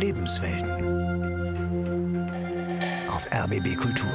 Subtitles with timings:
[0.00, 0.70] Lebenswelten.
[3.10, 4.08] Auf RBB Kultur.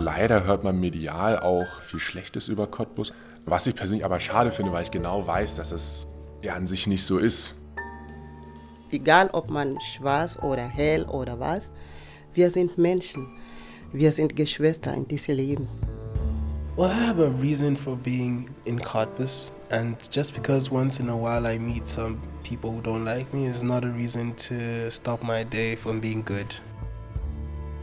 [0.00, 3.12] Leider hört man medial auch viel Schlechtes über Cottbus.
[3.46, 6.08] Was ich persönlich aber schade finde, weil ich genau weiß, dass es
[6.42, 7.54] ja an sich nicht so ist.
[8.90, 11.70] Egal ob man schwarz oder hell oder was,
[12.34, 13.28] wir sind Menschen.
[13.92, 15.68] Wir sind Geschwister in diesem Leben.
[16.78, 21.16] Well, I have a reason for being in Cottbus, and just because once in a
[21.16, 25.24] while I meet some people who don't like me is not a reason to stop
[25.24, 26.62] my day from being good.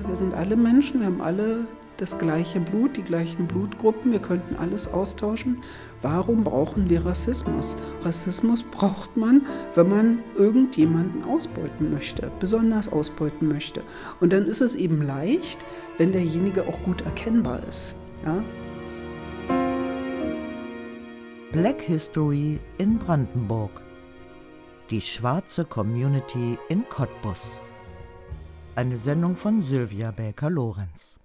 [0.07, 4.55] Wir sind alle Menschen, wir haben alle das gleiche Blut, die gleichen Blutgruppen, wir könnten
[4.55, 5.61] alles austauschen.
[6.01, 7.75] Warum brauchen wir Rassismus?
[8.01, 9.41] Rassismus braucht man,
[9.73, 13.83] wenn man irgendjemanden ausbeuten möchte, besonders ausbeuten möchte.
[14.21, 15.65] Und dann ist es eben leicht,
[15.97, 17.93] wenn derjenige auch gut erkennbar ist.
[18.25, 18.41] Ja?
[21.55, 23.81] Black History in Brandenburg.
[24.89, 27.61] Die schwarze Community in Cottbus.
[28.75, 31.17] Eine Sendung von Sylvia Baker-Lorenz.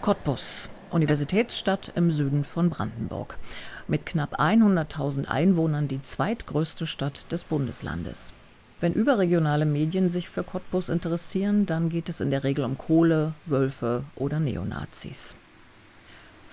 [0.00, 3.38] Cottbus, Universitätsstadt im Süden von Brandenburg.
[3.86, 8.34] Mit knapp 100.000 Einwohnern die zweitgrößte Stadt des Bundeslandes.
[8.80, 13.34] Wenn überregionale Medien sich für Cottbus interessieren, dann geht es in der Regel um Kohle,
[13.46, 15.36] Wölfe oder Neonazis.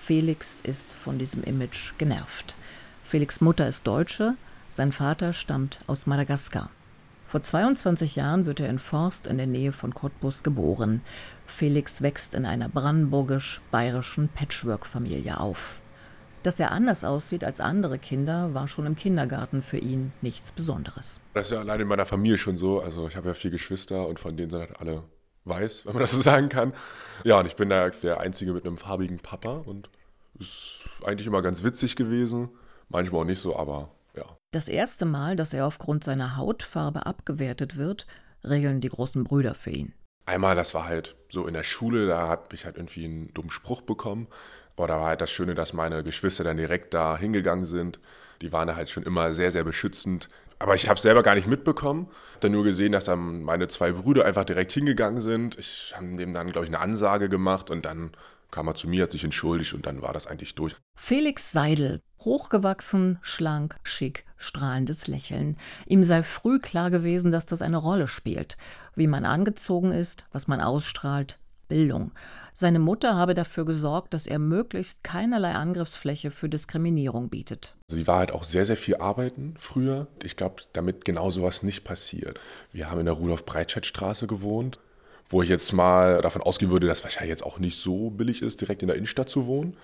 [0.06, 2.54] Felix ist von diesem Image genervt.
[3.02, 4.36] Felix Mutter ist Deutsche,
[4.68, 6.70] sein Vater stammt aus Madagaskar.
[7.26, 11.00] Vor 22 Jahren wird er in Forst in der Nähe von Cottbus geboren.
[11.44, 15.80] Felix wächst in einer brandenburgisch-bayerischen Patchwork-Familie auf.
[16.44, 21.20] Dass er anders aussieht als andere Kinder, war schon im Kindergarten für ihn nichts Besonderes.
[21.34, 22.80] Das ist ja allein in meiner Familie schon so.
[22.80, 25.02] Also ich habe ja vier Geschwister und von denen sind halt alle
[25.46, 26.72] weiß, wenn man das so sagen kann.
[27.24, 29.90] Ja, und ich bin da der Einzige mit einem farbigen Papa und
[30.38, 32.50] ist eigentlich immer ganz witzig gewesen.
[32.88, 34.24] Manchmal auch nicht so, aber ja.
[34.52, 38.06] Das erste Mal, dass er aufgrund seiner Hautfarbe abgewertet wird,
[38.44, 39.92] regeln die großen Brüder für ihn.
[40.24, 43.50] Einmal, das war halt so in der Schule, da habe ich halt irgendwie einen dummen
[43.50, 44.26] Spruch bekommen.
[44.76, 47.98] Aber da war halt das Schöne, dass meine Geschwister dann direkt da hingegangen sind.
[48.42, 50.28] Die waren halt schon immer sehr, sehr beschützend.
[50.58, 52.08] Aber ich habe es selber gar nicht mitbekommen.
[52.40, 55.58] Dann nur gesehen, dass dann meine zwei Brüder einfach direkt hingegangen sind.
[55.58, 58.12] Ich habe dem dann, glaube ich, eine Ansage gemacht und dann
[58.50, 60.76] kam er zu mir, hat sich entschuldigt und dann war das eigentlich durch.
[60.96, 65.56] Felix Seidel, hochgewachsen, schlank, schick, strahlendes Lächeln.
[65.86, 68.56] Ihm sei früh klar gewesen, dass das eine Rolle spielt.
[68.94, 72.12] Wie man angezogen ist, was man ausstrahlt, Bildung.
[72.54, 77.76] Seine Mutter habe dafür gesorgt, dass er möglichst keinerlei Angriffsfläche für Diskriminierung bietet.
[77.88, 80.06] Sie war halt auch sehr, sehr viel arbeiten früher.
[80.22, 82.40] Ich glaube, damit genau sowas nicht passiert.
[82.72, 84.78] Wir haben in der Rudolf-Breitscheid-Straße gewohnt
[85.28, 88.60] wo ich jetzt mal davon ausgehen würde, dass wahrscheinlich jetzt auch nicht so billig ist,
[88.60, 89.76] direkt in der Innenstadt zu wohnen.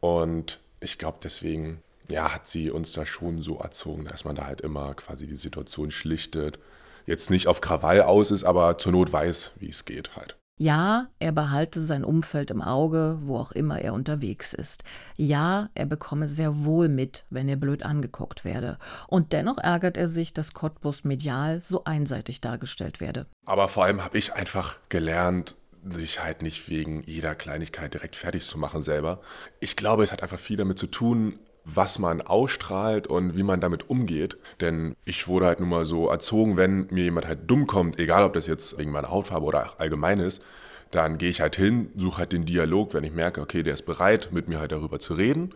[0.00, 4.46] Und ich glaube, deswegen ja, hat sie uns da schon so erzogen, dass man da
[4.46, 6.58] halt immer quasi die Situation schlichtet.
[7.06, 10.36] Jetzt nicht auf Krawall aus ist, aber zur Not weiß, wie es geht halt.
[10.56, 14.84] Ja, er behalte sein Umfeld im Auge, wo auch immer er unterwegs ist.
[15.16, 18.78] Ja, er bekomme sehr wohl mit, wenn er blöd angeguckt werde.
[19.08, 23.26] Und dennoch ärgert er sich, dass Cottbus medial so einseitig dargestellt werde.
[23.44, 25.56] Aber vor allem habe ich einfach gelernt,
[25.90, 29.20] sich halt nicht wegen jeder Kleinigkeit direkt fertig zu machen selber.
[29.58, 33.60] Ich glaube, es hat einfach viel damit zu tun, was man ausstrahlt und wie man
[33.60, 34.36] damit umgeht.
[34.60, 38.24] Denn ich wurde halt nun mal so erzogen, wenn mir jemand halt dumm kommt, egal
[38.24, 40.42] ob das jetzt wegen meiner Hautfarbe oder allgemein ist,
[40.90, 43.86] dann gehe ich halt hin, suche halt den Dialog, wenn ich merke, okay, der ist
[43.86, 45.54] bereit, mit mir halt darüber zu reden.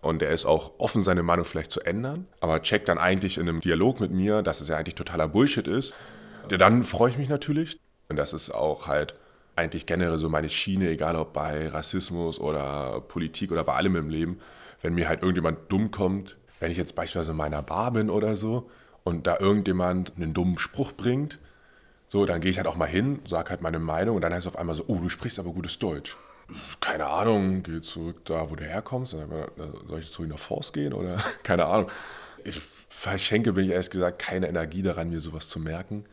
[0.00, 3.48] Und er ist auch offen, seine Meinung vielleicht zu ändern, aber checkt dann eigentlich in
[3.48, 5.92] einem Dialog mit mir, dass es ja eigentlich totaler Bullshit ist.
[6.50, 7.80] Ja, dann freue ich mich natürlich.
[8.08, 9.16] Und das ist auch halt
[9.56, 14.08] eigentlich generell so meine Schiene, egal ob bei Rassismus oder Politik oder bei allem im
[14.08, 14.38] Leben
[14.82, 18.36] wenn mir halt irgendjemand dumm kommt, wenn ich jetzt beispielsweise in meiner Bar bin oder
[18.36, 18.70] so
[19.04, 21.38] und da irgendjemand einen dummen Spruch bringt,
[22.06, 24.46] so, dann gehe ich halt auch mal hin, sage halt meine Meinung und dann heißt
[24.46, 26.16] es auf einmal so, oh, du sprichst aber gutes Deutsch.
[26.80, 29.12] Keine Ahnung, geh zurück da, wo du herkommst.
[29.12, 31.90] Soll ich zurück nach Forst gehen oder keine Ahnung.
[32.44, 32.58] Ich
[32.88, 36.06] verschenke, bin ich ehrlich gesagt, keine Energie daran, mir sowas zu merken.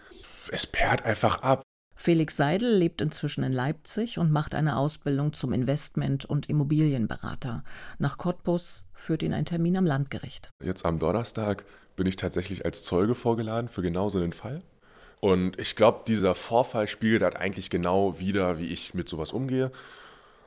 [0.52, 1.65] Es perrt einfach ab.
[2.06, 7.64] Felix Seidel lebt inzwischen in Leipzig und macht eine Ausbildung zum Investment- und Immobilienberater.
[7.98, 10.52] Nach Cottbus führt ihn ein Termin am Landgericht.
[10.64, 11.66] Jetzt am Donnerstag
[11.96, 14.62] bin ich tatsächlich als Zeuge vorgeladen für genau so einen Fall.
[15.20, 19.72] Und ich glaube, dieser Vorfall spiegelt halt eigentlich genau wieder, wie ich mit sowas umgehe.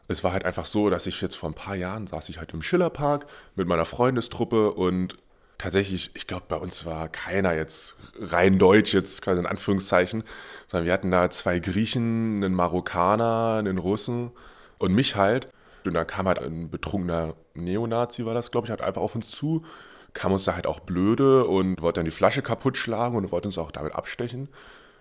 [0.07, 2.55] Es war halt einfach so, dass ich jetzt vor ein paar Jahren saß ich halt
[2.55, 3.27] im Schillerpark
[3.57, 5.17] mit meiner Freundestruppe und
[5.59, 10.25] tatsächlich, ich glaube, bei uns war keiner jetzt rein deutsch, jetzt quasi in Anführungszeichen,
[10.67, 14.31] sondern wir hatten da zwei Griechen, einen Marokkaner, einen Russen
[14.79, 15.49] und mich halt.
[15.85, 19.31] Und dann kam halt ein betrunkener Neonazi, war das, glaube ich, halt einfach auf uns
[19.31, 19.65] zu,
[20.13, 23.49] kam uns da halt auch blöde und wollte dann die Flasche kaputt schlagen und wollte
[23.49, 24.49] uns auch damit abstechen.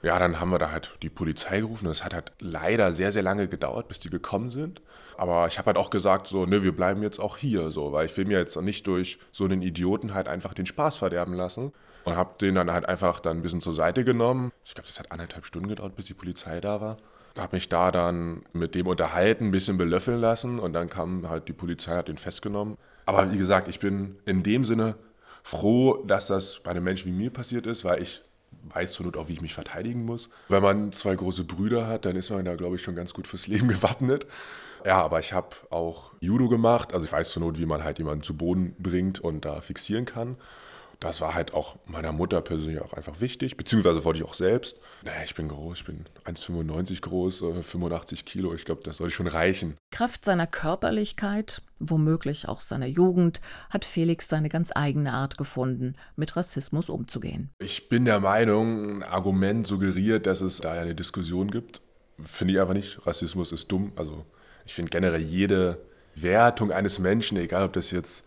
[0.08, 3.24] Ja, dann haben wir da halt die Polizei gerufen es hat halt leider sehr, sehr
[3.24, 4.82] lange gedauert, bis die gekommen sind.
[5.18, 8.06] Aber ich habe halt auch gesagt, so, ne, wir bleiben jetzt auch hier, so, weil
[8.06, 11.74] ich will mir jetzt nicht durch so einen Idioten halt einfach den Spaß verderben lassen.
[12.06, 14.54] Und habe den dann halt einfach dann ein bisschen zur Seite genommen.
[14.64, 16.96] Ich glaube, das hat anderthalb Stunden gedauert, bis die Polizei da war.
[17.38, 21.50] Habe mich da dann mit dem unterhalten, ein bisschen belöffeln lassen und dann kam halt
[21.50, 22.78] die Polizei, hat ihn festgenommen.
[23.06, 24.96] Aber wie gesagt, ich bin in dem Sinne
[25.44, 28.22] froh, dass das bei einem Menschen wie mir passiert ist, weil ich
[28.74, 30.30] weiß zur Not auch, wie ich mich verteidigen muss.
[30.50, 33.28] Wenn man zwei große Brüder hat, dann ist man da, glaube ich, schon ganz gut
[33.28, 34.28] fürs Leben gewappnet.
[34.86, 36.94] Ja, aber ich habe auch Judo gemacht.
[36.94, 40.06] Also ich weiß zur Not, wie man halt jemanden zu Boden bringt und da fixieren
[40.06, 40.38] kann.
[41.00, 44.78] Das war halt auch meiner Mutter persönlich auch einfach wichtig, beziehungsweise wollte ich auch selbst.
[45.04, 49.12] Naja, ich bin groß, ich bin 1,95 groß, 85 äh, Kilo, ich glaube, das soll
[49.12, 49.78] schon reichen.
[49.92, 56.36] Kraft seiner Körperlichkeit, womöglich auch seiner Jugend, hat Felix seine ganz eigene Art gefunden, mit
[56.36, 57.52] Rassismus umzugehen.
[57.60, 61.82] Ich bin der Meinung, ein Argument suggeriert, dass es da eine Diskussion gibt.
[62.20, 63.06] Finde ich einfach nicht.
[63.06, 63.92] Rassismus ist dumm.
[63.96, 64.26] Also
[64.66, 65.78] ich finde generell jede
[66.16, 68.26] Wertung eines Menschen, egal ob das jetzt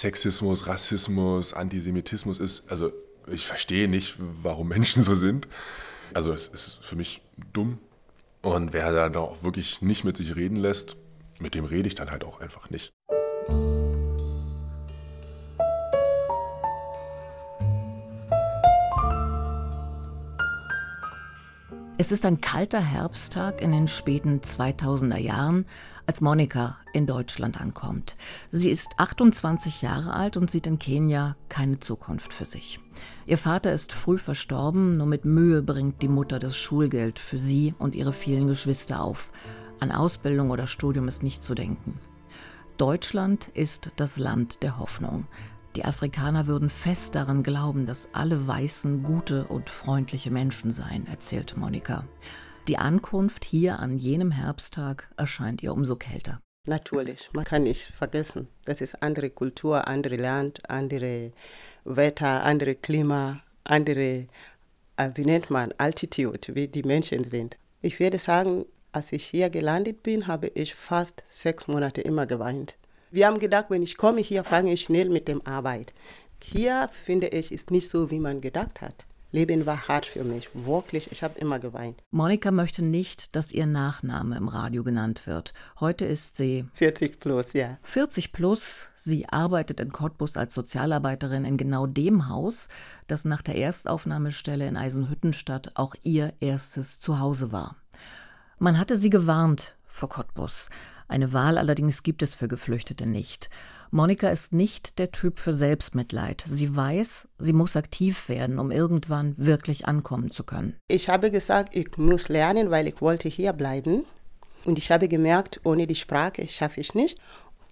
[0.00, 2.64] Sexismus, Rassismus, Antisemitismus ist.
[2.68, 2.92] Also
[3.28, 5.46] ich verstehe nicht, warum Menschen so sind.
[6.12, 7.78] Also es ist für mich dumm.
[8.42, 10.96] Und wer dann auch wirklich nicht mit sich reden lässt,
[11.38, 12.92] mit dem rede ich dann halt auch einfach nicht.
[21.96, 25.64] Es ist ein kalter Herbsttag in den späten 2000er Jahren,
[26.06, 28.16] als Monika in Deutschland ankommt.
[28.50, 32.80] Sie ist 28 Jahre alt und sieht in Kenia keine Zukunft für sich.
[33.26, 37.74] Ihr Vater ist früh verstorben, nur mit Mühe bringt die Mutter das Schulgeld für sie
[37.78, 39.32] und ihre vielen Geschwister auf.
[39.80, 41.98] An Ausbildung oder Studium ist nicht zu denken.
[42.76, 45.26] Deutschland ist das Land der Hoffnung.
[45.76, 51.56] Die Afrikaner würden fest daran glauben, dass alle Weißen gute und freundliche Menschen seien, erzählt
[51.56, 52.04] Monika.
[52.66, 56.40] Die Ankunft hier an jenem Herbsttag erscheint ihr umso kälter.
[56.66, 61.32] Natürlich, man kann nicht vergessen, das ist andere Kultur, andere Land, andere
[61.84, 64.28] Wetter, andere Klima, andere,
[64.96, 67.58] äh, wie nennt man, Altitude, wie die Menschen sind.
[67.82, 72.76] Ich würde sagen, als ich hier gelandet bin, habe ich fast sechs Monate immer geweint.
[73.10, 75.92] Wir haben gedacht, wenn ich komme hier, fange ich schnell mit der Arbeit.
[76.42, 79.04] Hier finde ich, ist nicht so, wie man gedacht hat.
[79.34, 81.10] Leben war hart für mich, wirklich.
[81.10, 82.00] Ich habe immer geweint.
[82.12, 85.54] Monika möchte nicht, dass ihr Nachname im Radio genannt wird.
[85.80, 87.78] Heute ist sie 40 plus, ja.
[87.82, 88.90] 40 plus.
[88.94, 92.68] Sie arbeitet in Cottbus als Sozialarbeiterin in genau dem Haus,
[93.08, 97.74] das nach der Erstaufnahmestelle in Eisenhüttenstadt auch ihr erstes Zuhause war.
[98.60, 100.70] Man hatte sie gewarnt vor Cottbus.
[101.06, 103.48] Eine Wahl allerdings gibt es für Geflüchtete nicht.
[103.90, 106.42] Monika ist nicht der Typ für Selbstmitleid.
[106.46, 110.74] Sie weiß, sie muss aktiv werden, um irgendwann wirklich ankommen zu können.
[110.88, 114.04] Ich habe gesagt, ich muss lernen, weil ich wollte hier bleiben.
[114.64, 117.20] Und ich habe gemerkt, ohne die Sprache schaffe ich nicht.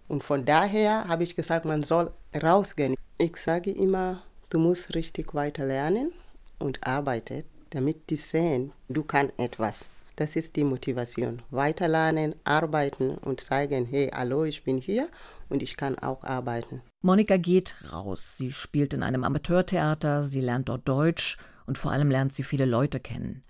[0.07, 2.95] Und von daher habe ich gesagt, man soll rausgehen.
[3.19, 6.13] Ich sage immer, du musst richtig weiter lernen
[6.59, 9.91] und arbeiten, damit die sehen, du kannst etwas.
[10.23, 11.43] Das ist die Motivation.
[11.51, 15.09] Weiterlernen, arbeiten und zeigen, hey, hallo, ich bin hier
[15.49, 16.81] und ich kann auch arbeiten.
[17.01, 18.37] Monika geht raus.
[18.37, 22.67] Sie spielt in einem Amateurtheater, sie lernt dort Deutsch und vor allem lernt sie viele
[22.67, 23.43] Leute kennen.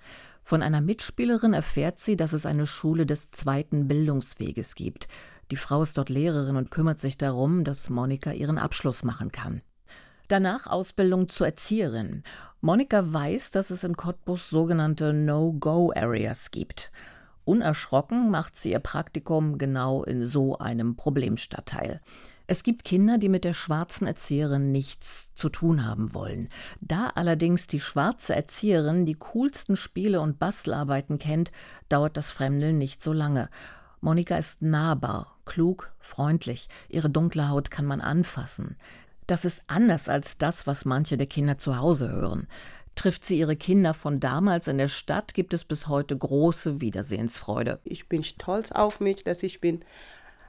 [0.42, 5.08] Von einer Mitspielerin erfährt sie, dass es eine Schule des zweiten Bildungsweges gibt.
[5.50, 9.60] Die Frau ist dort Lehrerin und kümmert sich darum, dass Monika ihren Abschluss machen kann.
[10.32, 12.22] Danach Ausbildung zur Erzieherin.
[12.62, 16.90] Monika weiß, dass es in Cottbus sogenannte No-Go-Areas gibt.
[17.44, 22.00] Unerschrocken macht sie ihr Praktikum genau in so einem Problemstadtteil.
[22.46, 26.48] Es gibt Kinder, die mit der schwarzen Erzieherin nichts zu tun haben wollen.
[26.80, 31.52] Da allerdings die schwarze Erzieherin die coolsten Spiele und Bastelarbeiten kennt,
[31.90, 33.50] dauert das Fremdeln nicht so lange.
[34.00, 38.76] Monika ist nahbar, klug, freundlich, ihre dunkle Haut kann man anfassen.
[39.32, 42.46] Das ist anders als das, was manche der Kinder zu Hause hören.
[42.96, 47.80] Trifft sie ihre Kinder von damals in der Stadt, gibt es bis heute große Wiedersehensfreude.
[47.82, 49.80] Ich bin stolz auf mich, dass ich bin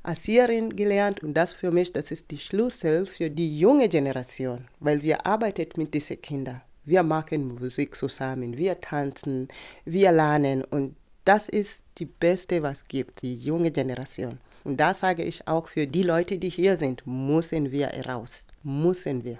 [0.03, 5.01] Erzieherin gelernt und das für mich, das ist die Schlüssel für die junge Generation, weil
[5.01, 6.59] wir arbeiten mit diesen Kindern.
[6.83, 9.47] Wir machen Musik zusammen, wir tanzen,
[9.85, 14.39] wir lernen und das ist die Beste, was gibt, die junge Generation.
[14.63, 19.23] Und da sage ich auch für die Leute, die hier sind, müssen wir raus, müssen
[19.23, 19.39] wir.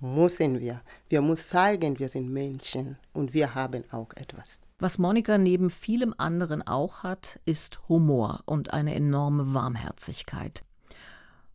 [0.00, 0.80] müssen wir.
[1.08, 4.60] Wir müssen zeigen, wir sind Menschen und wir haben auch etwas.
[4.78, 10.62] Was Monika neben vielem anderen auch hat, ist Humor und eine enorme Warmherzigkeit.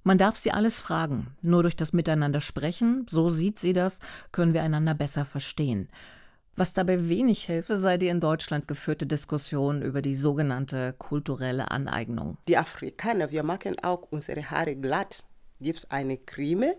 [0.03, 1.27] Man darf sie alles fragen.
[1.41, 4.00] Nur durch das Miteinander sprechen, so sieht sie das,
[4.34, 5.88] können wir einander besser verstehen.
[6.55, 12.38] Was dabei wenig helfe, sei die in Deutschland geführte Diskussion über die sogenannte kulturelle Aneignung.
[12.48, 15.24] Die Afrikaner, wir machen auch unsere Haare glatt.
[15.60, 16.75] Gibt es eine Creme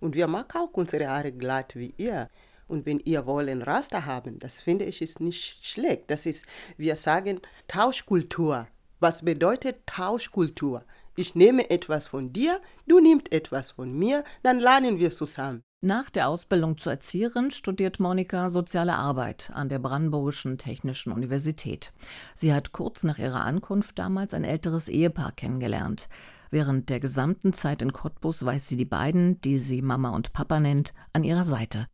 [0.00, 2.30] und wir machen auch unsere Haare glatt wie ihr.
[2.66, 6.10] Und wenn ihr wollen Raster haben, das finde ich ist nicht schlecht.
[6.10, 6.44] Das ist,
[6.76, 8.66] wir sagen Tauschkultur.
[8.98, 10.84] Was bedeutet Tauschkultur?
[11.14, 15.62] Ich nehme etwas von dir, du nimmst etwas von mir, dann lernen wir zusammen.
[15.84, 21.92] Nach der Ausbildung zur Erzieherin studiert Monika Soziale Arbeit an der Brandenburgischen Technischen Universität.
[22.34, 26.08] Sie hat kurz nach ihrer Ankunft damals ein älteres Ehepaar kennengelernt.
[26.50, 30.60] Während der gesamten Zeit in Cottbus weiß sie die beiden, die sie Mama und Papa
[30.60, 31.88] nennt, an ihrer Seite.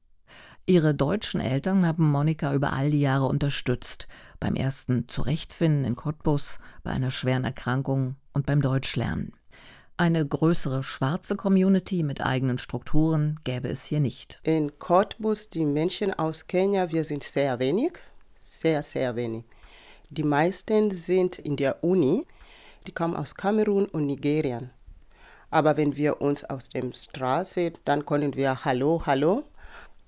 [0.67, 4.07] Ihre deutschen Eltern haben Monika über all die Jahre unterstützt.
[4.41, 9.33] Beim ersten Zurechtfinden in Cottbus, bei einer schweren Erkrankung und beim Deutschlernen.
[9.97, 14.39] Eine größere schwarze Community mit eigenen Strukturen gäbe es hier nicht.
[14.45, 17.95] In Cottbus, die Menschen aus Kenia, wir sind sehr wenig,
[18.39, 19.45] sehr, sehr wenig.
[20.11, 22.25] Die meisten sind in der Uni,
[22.87, 24.71] die kommen aus Kamerun und Nigerien.
[25.51, 29.45] Aber wenn wir uns aus der Straße, dann können wir Hallo, Hallo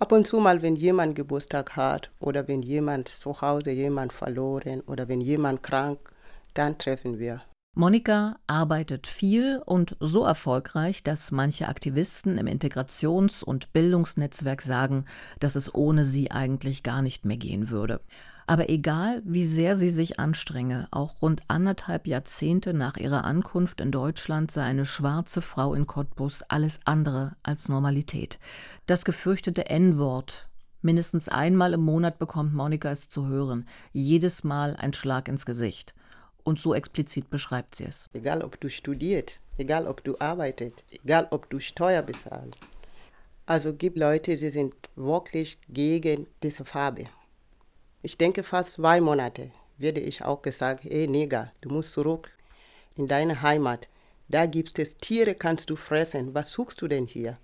[0.02, 4.80] Ab und zu mal, wenn jemand Geburtstag hat oder wenn jemand zu Hause jemand verloren
[4.86, 5.98] oder wenn jemand krank,
[6.54, 7.42] dann treffen wir.
[7.76, 15.04] Monika arbeitet viel und so erfolgreich, dass manche Aktivisten im Integrations- und Bildungsnetzwerk sagen,
[15.38, 18.00] dass es ohne sie eigentlich gar nicht mehr gehen würde.
[18.48, 23.92] Aber egal, wie sehr sie sich anstrenge, auch rund anderthalb Jahrzehnte nach ihrer Ankunft in
[23.92, 28.40] Deutschland sei eine schwarze Frau in Cottbus alles andere als Normalität.
[28.86, 30.48] Das gefürchtete N-Wort.
[30.82, 33.68] Mindestens einmal im Monat bekommt Monika es zu hören.
[33.92, 35.94] Jedes Mal ein Schlag ins Gesicht.
[36.44, 38.08] Und so explizit beschreibt sie es.
[38.12, 42.58] Egal, ob du studiert, egal, ob du arbeitet, egal, ob du Steuer bezahlst.
[43.46, 47.04] Also gibt Leute, die sind wirklich gegen diese Farbe.
[48.02, 52.30] Ich denke, fast zwei Monate werde ich auch gesagt, hey Neger, du musst zurück
[52.96, 53.88] in deine Heimat.
[54.28, 56.34] Da gibt es Tiere, kannst du fressen.
[56.34, 57.38] Was suchst du denn hier?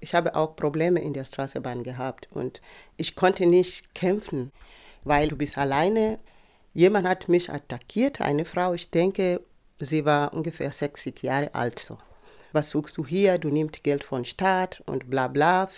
[0.00, 2.60] Ich habe auch Probleme in der Straßenbahn gehabt und
[2.96, 4.50] ich konnte nicht kämpfen,
[5.04, 6.18] weil du bist alleine.
[6.74, 9.40] Jemand hat mich attackiert, eine Frau, ich denke,
[9.78, 11.98] sie war ungefähr 60 Jahre alt so.
[12.52, 13.38] Was suchst du hier?
[13.38, 15.68] Du nimmst Geld von Staat und bla bla.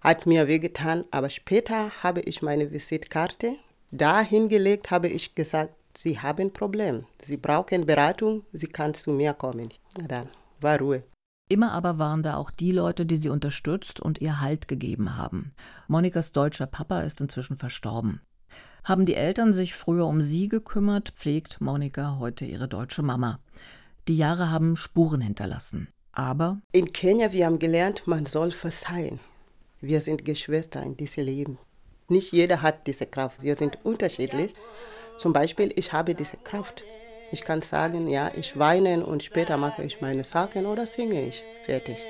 [0.00, 3.56] Hat mir wehgetan, aber später habe ich meine Visitkarte
[3.96, 7.06] da hingelegt habe ich gesagt, Sie haben ein Problem.
[7.22, 9.68] Sie brauchen Beratung, Sie kann zu mir kommen.
[9.96, 10.28] Na dann,
[10.60, 11.04] war Ruhe.
[11.48, 15.52] Immer aber waren da auch die Leute, die sie unterstützt und ihr Halt gegeben haben.
[15.86, 18.20] Monikas deutscher Papa ist inzwischen verstorben.
[18.84, 23.40] Haben die Eltern sich früher um sie gekümmert, pflegt Monika heute ihre deutsche Mama.
[24.08, 25.88] Die Jahre haben Spuren hinterlassen.
[26.12, 29.20] Aber in Kenia, wir haben gelernt, man soll verzeihen.
[29.80, 31.58] Wir sind Geschwister in diesem Leben.
[32.08, 33.42] Nicht jeder hat diese Kraft.
[33.42, 34.54] Wir sind unterschiedlich.
[35.16, 36.84] Zum Beispiel, ich habe diese Kraft.
[37.32, 41.42] Ich kann sagen, ja, ich weine und später mache ich meine Sachen oder singe ich.
[41.64, 42.06] Fertig.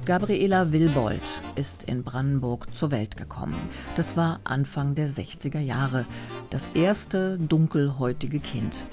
[0.07, 3.67] Gabriela Wilbold ist in Brandenburg zur Welt gekommen.
[3.97, 6.05] Das war Anfang der 60er Jahre.
[6.49, 8.87] Das erste dunkelhäutige Kind.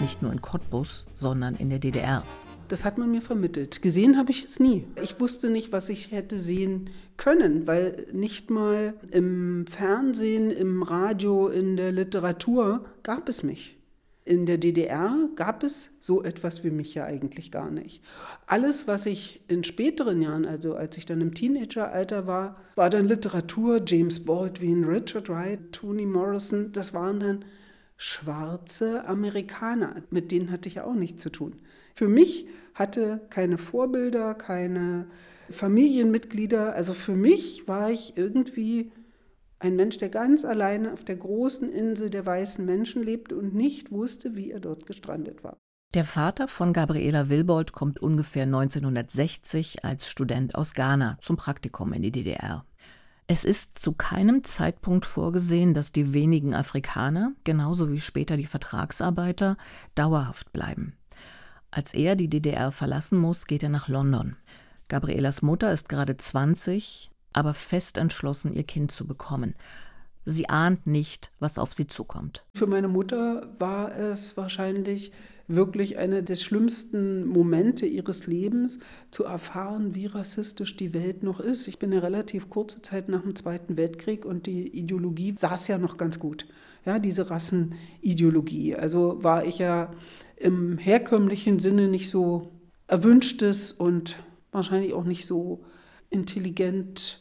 [0.00, 2.24] Nicht nur in Cottbus, sondern in der DDR.
[2.66, 3.80] Das hat man mir vermittelt.
[3.80, 4.84] Gesehen habe ich es nie.
[5.00, 11.46] Ich wusste nicht, was ich hätte sehen können, weil nicht mal im Fernsehen, im Radio,
[11.46, 13.75] in der Literatur gab es mich.
[14.26, 18.02] In der DDR gab es so etwas wie mich ja eigentlich gar nicht.
[18.48, 23.06] Alles, was ich in späteren Jahren, also als ich dann im Teenageralter war, war dann
[23.06, 27.44] Literatur, James Baldwin, Richard Wright, Toni Morrison, das waren dann
[27.96, 30.02] schwarze Amerikaner.
[30.10, 31.60] Mit denen hatte ich ja auch nichts zu tun.
[31.94, 35.06] Für mich hatte keine Vorbilder, keine
[35.50, 36.74] Familienmitglieder.
[36.74, 38.90] Also für mich war ich irgendwie
[39.58, 43.90] ein Mensch, der ganz alleine auf der großen Insel der weißen Menschen lebte und nicht
[43.90, 45.56] wusste, wie er dort gestrandet war.
[45.94, 52.02] Der Vater von Gabriela Wilbold kommt ungefähr 1960 als Student aus Ghana zum Praktikum in
[52.02, 52.66] die DDR.
[53.28, 59.56] Es ist zu keinem Zeitpunkt vorgesehen, dass die wenigen Afrikaner, genauso wie später die Vertragsarbeiter,
[59.94, 60.96] dauerhaft bleiben.
[61.70, 64.36] Als er die DDR verlassen muss, geht er nach London.
[64.88, 69.54] Gabrielas Mutter ist gerade 20, aber fest entschlossen, ihr Kind zu bekommen.
[70.24, 72.44] Sie ahnt nicht, was auf sie zukommt.
[72.54, 75.12] Für meine Mutter war es wahrscheinlich
[75.48, 78.80] wirklich einer der schlimmsten Momente ihres Lebens,
[79.12, 81.68] zu erfahren, wie rassistisch die Welt noch ist.
[81.68, 85.78] Ich bin ja relativ kurze Zeit nach dem Zweiten Weltkrieg und die Ideologie saß ja
[85.78, 86.46] noch ganz gut.
[86.84, 88.74] Ja, diese Rassenideologie.
[88.74, 89.92] Also war ich ja
[90.36, 92.50] im herkömmlichen Sinne nicht so
[92.88, 94.16] erwünschtes und
[94.50, 95.64] wahrscheinlich auch nicht so
[96.10, 97.20] intelligent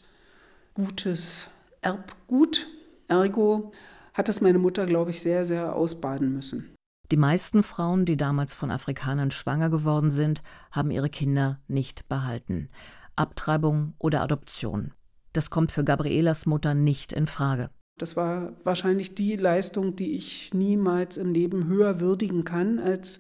[0.76, 1.50] gutes
[1.82, 2.68] Erbgut.
[3.08, 3.72] Ergo
[4.14, 6.76] hat das meine Mutter, glaube ich, sehr, sehr ausbaden müssen.
[7.12, 12.70] Die meisten Frauen, die damals von Afrikanern schwanger geworden sind, haben ihre Kinder nicht behalten.
[13.16, 14.94] Abtreibung oder Adoption.
[15.34, 17.70] Das kommt für Gabrielas Mutter nicht in Frage.
[17.98, 23.20] Das war wahrscheinlich die Leistung, die ich niemals im Leben höher würdigen kann, als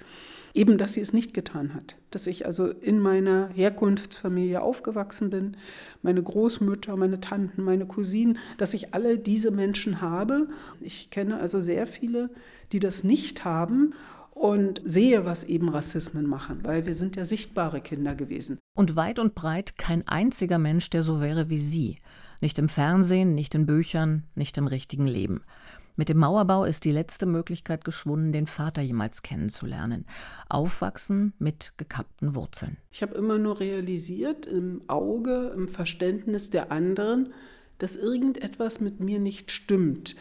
[0.53, 1.95] eben, dass sie es nicht getan hat.
[2.11, 5.57] Dass ich also in meiner Herkunftsfamilie aufgewachsen bin,
[6.01, 10.47] meine Großmütter, meine Tanten, meine Cousinen, dass ich alle diese Menschen habe.
[10.81, 12.29] Ich kenne also sehr viele,
[12.71, 13.93] die das nicht haben
[14.31, 18.59] und sehe, was eben Rassismen machen, weil wir sind ja sichtbare Kinder gewesen.
[18.75, 21.97] Und weit und breit kein einziger Mensch, der so wäre wie Sie.
[22.45, 25.41] Nicht im Fernsehen, nicht in Büchern, nicht im richtigen Leben.
[25.95, 30.05] Mit dem Mauerbau ist die letzte Möglichkeit geschwunden, den Vater jemals kennenzulernen.
[30.47, 32.77] Aufwachsen mit gekappten Wurzeln.
[32.91, 37.33] Ich habe immer nur realisiert, im Auge, im Verständnis der anderen,
[37.79, 40.15] dass irgendetwas mit mir nicht stimmt.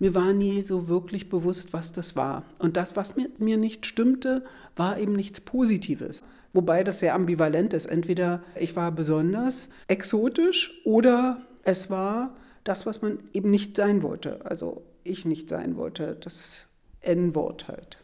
[0.00, 2.42] Mir war nie so wirklich bewusst, was das war.
[2.58, 4.42] Und das, was mit mir nicht stimmte,
[4.74, 6.24] war eben nichts Positives.
[6.52, 7.86] Wobei das sehr ambivalent ist.
[7.86, 14.44] Entweder ich war besonders exotisch oder es war das, was man eben nicht sein wollte.
[14.44, 16.66] Also ich nicht sein wollte, das
[17.00, 17.98] N-Wort halt.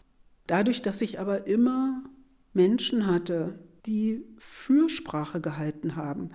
[0.46, 2.02] Dadurch, dass ich aber immer
[2.52, 6.30] Menschen hatte, die Fürsprache gehalten haben,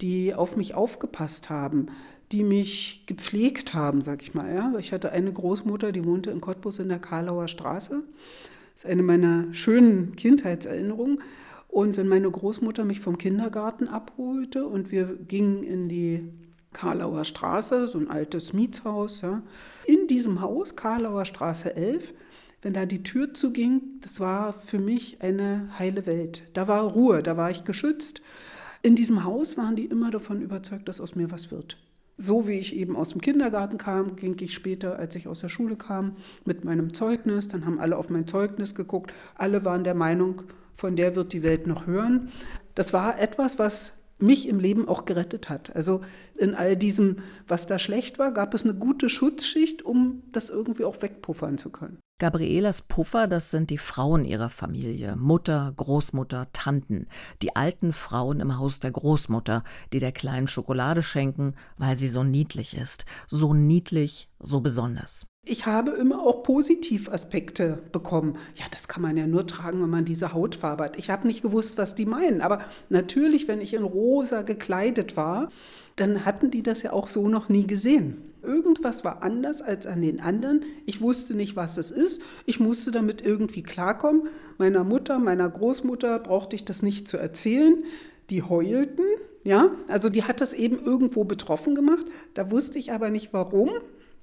[0.00, 1.86] die auf mich aufgepasst haben,
[2.32, 4.52] die mich gepflegt haben, sag ich mal.
[4.54, 4.72] Ja?
[4.78, 8.02] Ich hatte eine Großmutter, die wohnte in Cottbus in der Karlauer Straße.
[8.74, 11.20] Das ist eine meiner schönen Kindheitserinnerungen.
[11.68, 16.28] Und wenn meine Großmutter mich vom Kindergarten abholte und wir gingen in die
[16.72, 19.22] Karlauer Straße, so ein altes Mietshaus.
[19.22, 19.42] Ja.
[19.86, 22.14] In diesem Haus, Karlauer Straße 11,
[22.62, 26.44] wenn da die Tür zuging, das war für mich eine heile Welt.
[26.52, 28.20] Da war Ruhe, da war ich geschützt.
[28.82, 31.76] In diesem Haus waren die immer davon überzeugt, dass aus mir was wird.
[32.16, 35.48] So wie ich eben aus dem Kindergarten kam, ging ich später, als ich aus der
[35.48, 37.48] Schule kam, mit meinem Zeugnis.
[37.48, 39.12] Dann haben alle auf mein Zeugnis geguckt.
[39.34, 40.42] Alle waren der Meinung,
[40.76, 42.30] von der wird die Welt noch hören.
[42.74, 45.74] Das war etwas, was mich im Leben auch gerettet hat.
[45.74, 46.00] Also
[46.38, 50.84] in all diesem, was da schlecht war, gab es eine gute Schutzschicht, um das irgendwie
[50.84, 51.98] auch wegpuffern zu können.
[52.20, 57.06] Gabrielas Puffer, das sind die Frauen ihrer Familie, Mutter, Großmutter, Tanten,
[57.40, 62.22] die alten Frauen im Haus der Großmutter, die der kleinen Schokolade schenken, weil sie so
[62.22, 65.24] niedlich ist, so niedlich, so besonders.
[65.46, 68.36] Ich habe immer auch Positivaspekte bekommen.
[68.56, 70.98] Ja, das kann man ja nur tragen, wenn man diese Hautfarbe hat.
[70.98, 72.42] Ich habe nicht gewusst, was die meinen.
[72.42, 75.48] Aber natürlich, wenn ich in rosa gekleidet war,
[75.96, 78.18] dann hatten die das ja auch so noch nie gesehen.
[78.42, 80.64] Irgendwas war anders als an den anderen.
[80.84, 82.20] Ich wusste nicht, was es ist.
[82.44, 84.28] Ich musste damit irgendwie klarkommen.
[84.58, 87.84] Meiner Mutter, meiner Großmutter brauchte ich das nicht zu erzählen.
[88.28, 89.04] Die heulten,
[89.42, 89.70] ja.
[89.88, 92.04] Also die hat das eben irgendwo betroffen gemacht.
[92.34, 93.70] Da wusste ich aber nicht warum.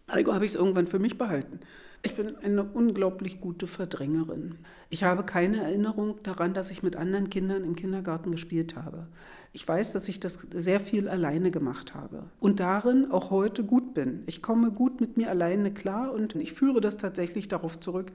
[0.08, 1.60] Also habe ich es irgendwann für mich behalten.
[2.04, 4.56] Ich bin eine unglaublich gute Verdrängerin.
[4.90, 9.08] Ich habe keine Erinnerung daran, dass ich mit anderen Kindern im Kindergarten gespielt habe.
[9.52, 13.94] Ich weiß, dass ich das sehr viel alleine gemacht habe und darin auch heute gut
[13.94, 14.24] bin.
[14.28, 18.12] Ich komme gut mit mir alleine klar und ich führe das tatsächlich darauf zurück,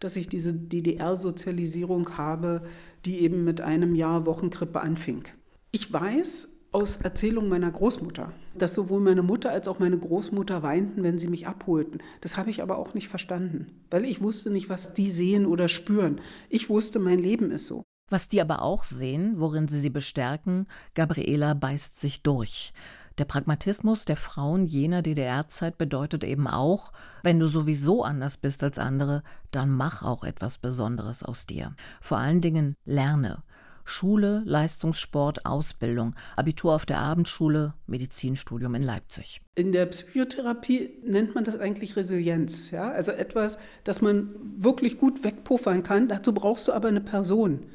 [0.00, 2.62] dass ich diese DDR-Sozialisierung habe,
[3.04, 5.24] die eben mit einem Jahr Wochenkrippe anfing.
[5.70, 11.02] Ich weiß, aus Erzählungen meiner Großmutter, dass sowohl meine Mutter als auch meine Großmutter weinten,
[11.02, 12.02] wenn sie mich abholten.
[12.20, 15.68] Das habe ich aber auch nicht verstanden, weil ich wusste nicht, was die sehen oder
[15.68, 16.20] spüren.
[16.48, 17.82] Ich wusste, mein Leben ist so.
[18.08, 22.72] Was die aber auch sehen, worin sie sie bestärken, Gabriela beißt sich durch.
[23.18, 28.78] Der Pragmatismus der Frauen jener DDR-Zeit bedeutet eben auch, wenn du sowieso anders bist als
[28.78, 31.74] andere, dann mach auch etwas Besonderes aus dir.
[32.00, 33.42] Vor allen Dingen lerne.
[33.90, 39.40] Schule, Leistungssport, Ausbildung, Abitur auf der Abendschule, Medizinstudium in Leipzig.
[39.54, 42.90] In der Psychotherapie nennt man das eigentlich Resilienz, ja?
[42.90, 46.08] Also etwas, das man wirklich gut wegpuffern kann.
[46.08, 47.66] Dazu brauchst du aber eine Person,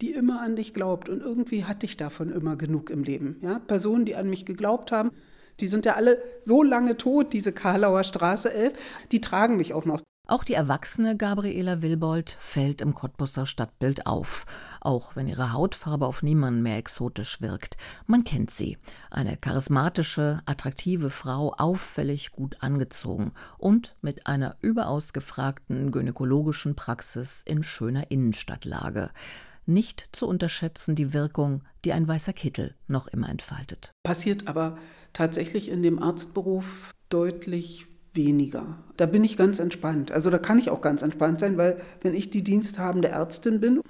[0.00, 3.58] die immer an dich glaubt und irgendwie hatte ich davon immer genug im Leben, ja?
[3.58, 5.10] Personen, die an mich geglaubt haben,
[5.60, 8.72] Die sind ja alle so lange tot, diese Karlauer Straße 11.
[9.12, 10.00] Die tragen mich auch noch.
[10.26, 14.46] Auch die erwachsene Gabriela Wilbold fällt im Cottbusser Stadtbild auf,
[14.80, 17.76] auch wenn ihre Hautfarbe auf niemanden mehr exotisch wirkt.
[18.06, 18.78] Man kennt sie.
[19.10, 27.62] Eine charismatische, attraktive Frau, auffällig gut angezogen und mit einer überaus gefragten gynäkologischen Praxis in
[27.62, 29.10] schöner Innenstadtlage.
[29.66, 33.90] Nicht zu unterschätzen die Wirkung, die ein weißer Kittel noch immer entfaltet.
[34.04, 34.78] Passiert aber
[35.12, 38.78] tatsächlich in dem Arztberuf deutlich weniger.
[38.96, 40.12] Da bin ich ganz entspannt.
[40.12, 43.80] Also da kann ich auch ganz entspannt sein, weil wenn ich die diensthabende Ärztin bin,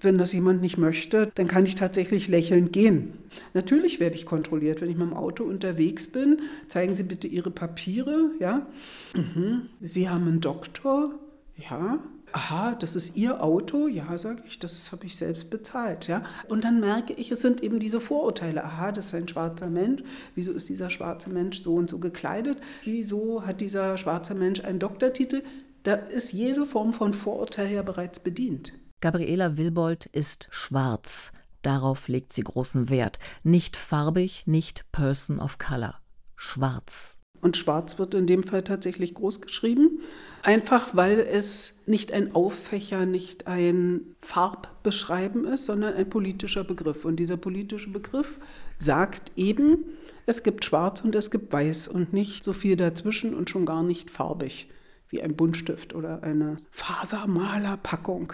[0.00, 3.14] wenn das jemand nicht möchte, dann kann ich tatsächlich lächelnd gehen.
[3.54, 6.40] Natürlich werde ich kontrolliert, wenn ich mit dem Auto unterwegs bin.
[6.68, 8.66] Zeigen Sie bitte Ihre Papiere, ja?
[9.14, 9.62] Mhm.
[9.80, 11.14] Sie haben einen Doktor,
[11.56, 11.98] ja?
[12.34, 13.86] aha, das ist Ihr Auto?
[13.86, 16.08] Ja, sage ich, das habe ich selbst bezahlt.
[16.08, 16.24] Ja?
[16.48, 18.64] Und dann merke ich, es sind eben diese Vorurteile.
[18.64, 20.02] Aha, das ist ein schwarzer Mensch.
[20.34, 22.58] Wieso ist dieser schwarze Mensch so und so gekleidet?
[22.84, 25.42] Wieso hat dieser schwarze Mensch einen Doktortitel?
[25.84, 28.72] Da ist jede Form von Vorurteil ja bereits bedient.
[29.00, 31.32] Gabriela Wilbold ist schwarz.
[31.62, 33.18] Darauf legt sie großen Wert.
[33.42, 35.94] Nicht farbig, nicht Person of Color.
[36.36, 37.20] Schwarz.
[37.44, 40.00] Und schwarz wird in dem Fall tatsächlich groß geschrieben.
[40.42, 47.04] Einfach weil es nicht ein Auffächer, nicht ein Farbbeschreiben ist, sondern ein politischer Begriff.
[47.04, 48.40] Und dieser politische Begriff
[48.78, 49.84] sagt eben,
[50.24, 53.82] es gibt schwarz und es gibt weiß und nicht so viel dazwischen und schon gar
[53.82, 54.70] nicht farbig
[55.10, 58.32] wie ein Buntstift oder eine Fasermalerpackung.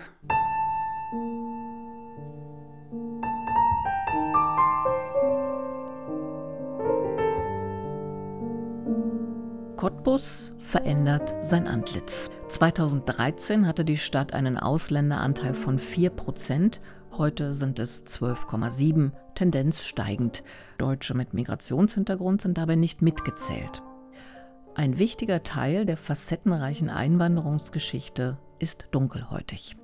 [9.80, 12.28] Cottbus verändert sein Antlitz.
[12.48, 16.82] 2013 hatte die Stadt einen Ausländeranteil von 4 Prozent.
[17.16, 20.42] Heute sind es 12,7, Tendenz steigend.
[20.76, 23.82] Deutsche mit Migrationshintergrund sind dabei nicht mitgezählt.
[24.74, 29.78] Ein wichtiger Teil der facettenreichen Einwanderungsgeschichte ist dunkelhäutig.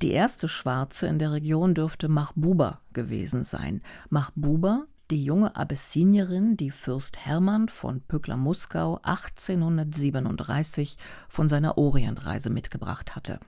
[0.00, 3.82] Die erste Schwarze in der Region dürfte Mahbuba gewesen sein.
[4.08, 10.96] Mahbuba die junge Abessinierin, die Fürst Hermann von Pöckler-Muskau 1837
[11.28, 13.38] von seiner Orientreise mitgebracht hatte.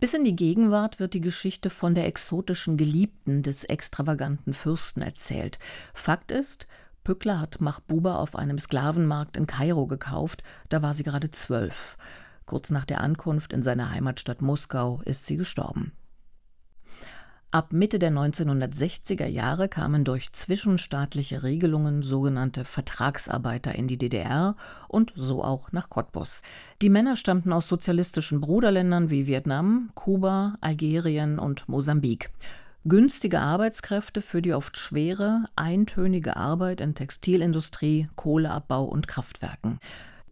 [0.00, 5.60] Bis in die Gegenwart wird die Geschichte von der exotischen Geliebten des extravaganten Fürsten erzählt.
[5.94, 6.66] Fakt ist,
[7.04, 11.98] Pückler hat Mahbuba auf einem Sklavenmarkt in Kairo gekauft, da war sie gerade zwölf.
[12.46, 15.92] Kurz nach der Ankunft in seine Heimatstadt Moskau ist sie gestorben.
[17.56, 24.56] Ab Mitte der 1960er Jahre kamen durch zwischenstaatliche Regelungen sogenannte Vertragsarbeiter in die DDR
[24.88, 26.42] und so auch nach Cottbus.
[26.82, 32.30] Die Männer stammten aus sozialistischen Bruderländern wie Vietnam, Kuba, Algerien und Mosambik.
[32.84, 39.80] Günstige Arbeitskräfte für die oft schwere, eintönige Arbeit in Textilindustrie, Kohleabbau und Kraftwerken.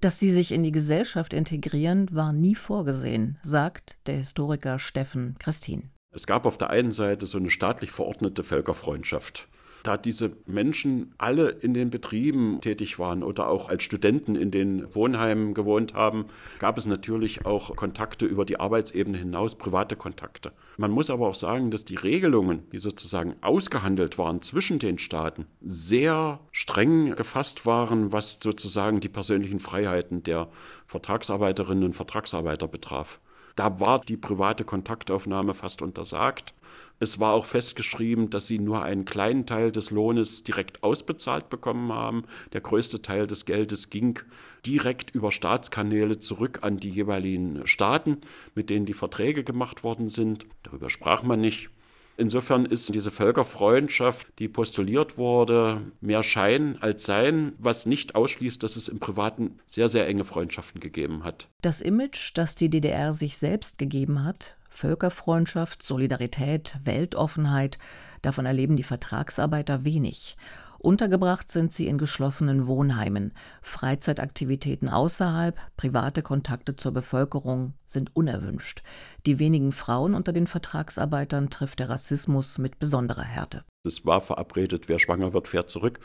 [0.02, 5.88] Dass sie sich in die Gesellschaft integrieren, war nie vorgesehen, sagt der Historiker Steffen Christin.
[6.14, 9.48] Es gab auf der einen Seite so eine staatlich verordnete Völkerfreundschaft.
[9.82, 14.94] Da diese Menschen alle in den Betrieben tätig waren oder auch als Studenten in den
[14.94, 16.24] Wohnheimen gewohnt haben,
[16.58, 20.52] gab es natürlich auch Kontakte über die Arbeitsebene hinaus, private Kontakte.
[20.78, 25.46] Man muss aber auch sagen, dass die Regelungen, die sozusagen ausgehandelt waren zwischen den Staaten,
[25.60, 30.48] sehr streng gefasst waren, was sozusagen die persönlichen Freiheiten der
[30.86, 33.20] Vertragsarbeiterinnen und Vertragsarbeiter betraf.
[33.56, 36.54] Da war die private Kontaktaufnahme fast untersagt.
[37.00, 41.92] Es war auch festgeschrieben, dass sie nur einen kleinen Teil des Lohnes direkt ausbezahlt bekommen
[41.92, 42.24] haben.
[42.52, 44.20] Der größte Teil des Geldes ging
[44.64, 48.18] direkt über Staatskanäle zurück an die jeweiligen Staaten,
[48.54, 50.46] mit denen die Verträge gemacht worden sind.
[50.62, 51.70] Darüber sprach man nicht.
[52.16, 58.76] Insofern ist diese Völkerfreundschaft, die postuliert wurde, mehr Schein als Sein, was nicht ausschließt, dass
[58.76, 61.48] es im Privaten sehr, sehr enge Freundschaften gegeben hat.
[61.62, 67.78] Das Image, das die DDR sich selbst gegeben hat, Völkerfreundschaft, Solidarität, Weltoffenheit,
[68.22, 70.36] davon erleben die Vertragsarbeiter wenig.
[70.84, 73.32] Untergebracht sind sie in geschlossenen Wohnheimen.
[73.62, 78.82] Freizeitaktivitäten außerhalb, private Kontakte zur Bevölkerung sind unerwünscht.
[79.24, 83.64] Die wenigen Frauen unter den Vertragsarbeitern trifft der Rassismus mit besonderer Härte.
[83.82, 86.00] Es war verabredet, wer schwanger wird, fährt zurück.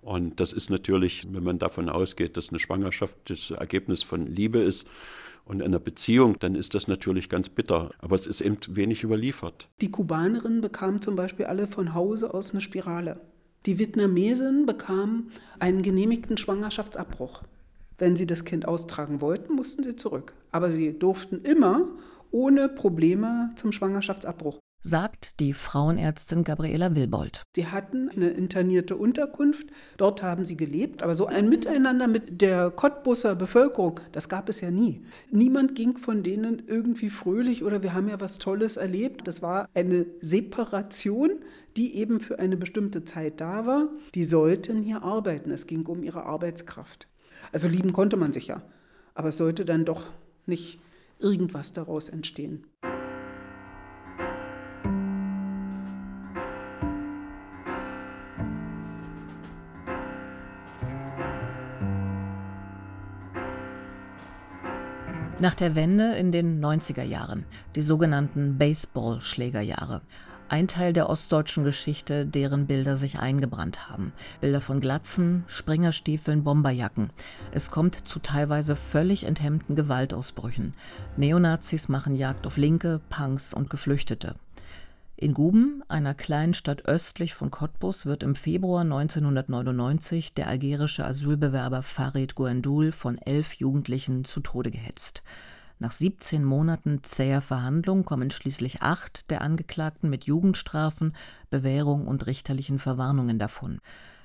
[0.00, 4.60] Und das ist natürlich, wenn man davon ausgeht, dass eine Schwangerschaft das Ergebnis von Liebe
[4.60, 4.88] ist
[5.44, 7.90] und einer Beziehung, dann ist das natürlich ganz bitter.
[7.98, 9.68] Aber es ist eben wenig überliefert.
[9.82, 13.20] Die Kubanerinnen bekamen zum Beispiel alle von Hause aus eine Spirale.
[13.66, 17.42] Die Vietnamesin bekam einen genehmigten Schwangerschaftsabbruch.
[17.98, 20.34] Wenn sie das Kind austragen wollten, mussten sie zurück.
[20.52, 21.88] Aber sie durften immer
[22.30, 24.58] ohne Probleme zum Schwangerschaftsabbruch.
[24.88, 27.42] Sagt die Frauenärztin Gabriela Wilbold.
[27.56, 32.70] Sie hatten eine internierte Unterkunft, dort haben sie gelebt, aber so ein Miteinander mit der
[32.70, 35.02] Cottbusser Bevölkerung, das gab es ja nie.
[35.32, 39.26] Niemand ging von denen irgendwie fröhlich oder wir haben ja was Tolles erlebt.
[39.26, 41.32] Das war eine Separation,
[41.76, 43.88] die eben für eine bestimmte Zeit da war.
[44.14, 45.50] Die sollten hier arbeiten.
[45.50, 47.08] Es ging um ihre Arbeitskraft.
[47.50, 48.62] Also lieben konnte man sich ja,
[49.14, 50.04] aber es sollte dann doch
[50.46, 50.80] nicht
[51.18, 52.66] irgendwas daraus entstehen.
[65.38, 67.44] Nach der Wende in den 90er Jahren,
[67.74, 70.00] die sogenannten Baseball-Schlägerjahre,
[70.48, 74.14] ein Teil der ostdeutschen Geschichte, deren Bilder sich eingebrannt haben.
[74.40, 77.10] Bilder von Glatzen, Springerstiefeln, Bomberjacken.
[77.52, 80.72] Es kommt zu teilweise völlig enthemmten Gewaltausbrüchen.
[81.18, 84.36] Neonazis machen Jagd auf Linke, Punks und Geflüchtete.
[85.18, 91.82] In Guben, einer kleinen Stadt östlich von Cottbus, wird im Februar 1999 der algerische Asylbewerber
[91.82, 95.22] Farid Gouendoul von elf Jugendlichen zu Tode gehetzt.
[95.78, 101.16] Nach 17 Monaten zäher Verhandlungen kommen schließlich acht der Angeklagten mit Jugendstrafen,
[101.48, 103.80] Bewährung und richterlichen Verwarnungen davon.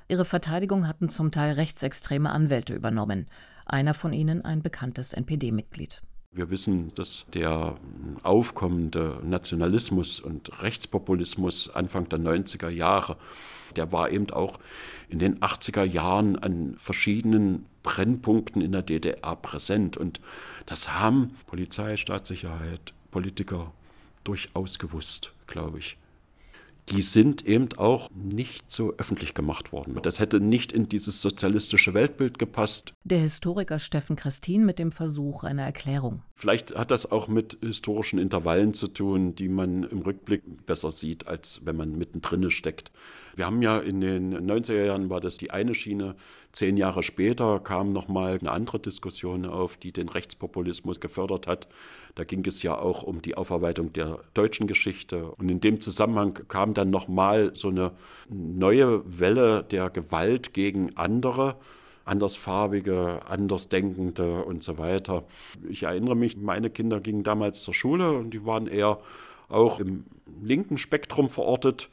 [0.09, 3.27] Ihre Verteidigung hatten zum Teil rechtsextreme Anwälte übernommen,
[3.65, 6.01] einer von ihnen ein bekanntes NPD-Mitglied.
[6.33, 7.75] Wir wissen, dass der
[8.23, 13.17] aufkommende Nationalismus und Rechtspopulismus Anfang der 90er Jahre,
[13.75, 14.57] der war eben auch
[15.09, 19.97] in den 80er Jahren an verschiedenen Brennpunkten in der DDR präsent.
[19.97, 20.21] Und
[20.67, 23.73] das haben Polizei, Staatssicherheit, Politiker
[24.23, 25.97] durchaus gewusst, glaube ich
[26.89, 29.97] die sind eben auch nicht so öffentlich gemacht worden.
[30.01, 32.93] Das hätte nicht in dieses sozialistische Weltbild gepasst.
[33.03, 36.21] Der Historiker Steffen Christin mit dem Versuch einer Erklärung.
[36.35, 41.27] Vielleicht hat das auch mit historischen Intervallen zu tun, die man im Rückblick besser sieht,
[41.27, 42.91] als wenn man mittendrin steckt.
[43.35, 46.15] Wir haben ja in den 90er Jahren war das die eine Schiene.
[46.51, 51.67] Zehn Jahre später kam nochmal eine andere Diskussion auf, die den Rechtspopulismus gefördert hat.
[52.15, 55.31] Da ging es ja auch um die Aufarbeitung der deutschen Geschichte.
[55.31, 57.91] Und in dem Zusammenhang kam dann nochmal so eine
[58.29, 61.55] neue Welle der Gewalt gegen andere
[62.05, 65.23] andersfarbige, andersdenkende und so weiter.
[65.69, 68.99] Ich erinnere mich, meine Kinder gingen damals zur Schule und die waren eher
[69.49, 70.05] auch im
[70.41, 71.89] linken Spektrum verortet.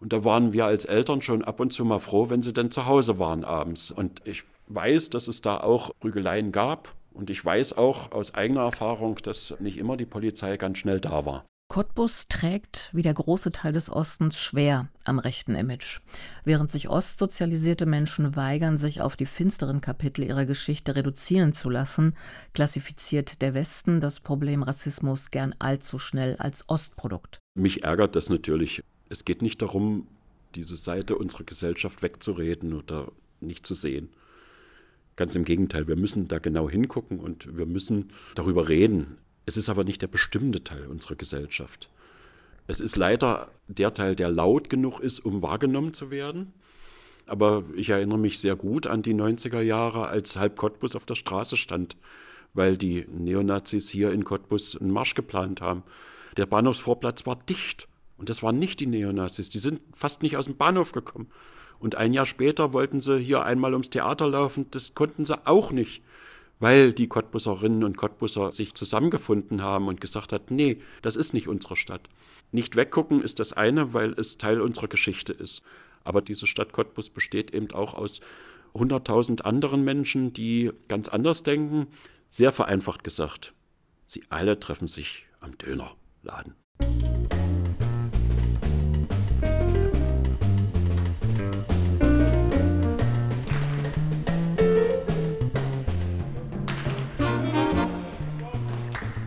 [0.00, 2.70] Und da waren wir als Eltern schon ab und zu mal froh, wenn sie dann
[2.70, 3.90] zu Hause waren abends.
[3.90, 6.94] Und ich weiß, dass es da auch Prügeleien gab.
[7.14, 11.24] Und ich weiß auch aus eigener Erfahrung, dass nicht immer die Polizei ganz schnell da
[11.24, 11.44] war.
[11.68, 16.00] Cottbus trägt, wie der große Teil des Ostens, schwer am rechten Image.
[16.44, 22.14] Während sich ostsozialisierte Menschen weigern, sich auf die finsteren Kapitel ihrer Geschichte reduzieren zu lassen,
[22.52, 27.38] klassifiziert der Westen das Problem Rassismus gern allzu schnell als Ostprodukt.
[27.54, 30.08] Mich ärgert das natürlich es geht nicht darum,
[30.54, 34.08] diese Seite unserer Gesellschaft wegzureden oder nicht zu sehen.
[35.16, 39.18] Ganz im Gegenteil, wir müssen da genau hingucken und wir müssen darüber reden.
[39.44, 41.90] Es ist aber nicht der bestimmte Teil unserer Gesellschaft.
[42.66, 46.52] Es ist leider der Teil, der laut genug ist, um wahrgenommen zu werden.
[47.26, 51.14] Aber ich erinnere mich sehr gut an die 90er Jahre, als halb Cottbus auf der
[51.14, 51.96] Straße stand,
[52.54, 55.82] weil die Neonazis hier in Cottbus einen Marsch geplant haben.
[56.36, 57.88] Der Bahnhofsvorplatz war dicht.
[58.16, 59.50] Und das waren nicht die Neonazis.
[59.50, 61.28] Die sind fast nicht aus dem Bahnhof gekommen.
[61.82, 64.66] Und ein Jahr später wollten sie hier einmal ums Theater laufen.
[64.70, 66.04] Das konnten sie auch nicht,
[66.60, 71.48] weil die Cottbusserinnen und Cottbusser sich zusammengefunden haben und gesagt hat, nee, das ist nicht
[71.48, 72.02] unsere Stadt.
[72.52, 75.64] Nicht weggucken ist das eine, weil es Teil unserer Geschichte ist.
[76.04, 78.20] Aber diese Stadt Cottbus besteht eben auch aus
[78.74, 81.88] 100.000 anderen Menschen, die ganz anders denken.
[82.30, 83.54] Sehr vereinfacht gesagt,
[84.06, 86.54] sie alle treffen sich am Dönerladen.